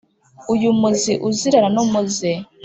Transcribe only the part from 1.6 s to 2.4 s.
n’umuze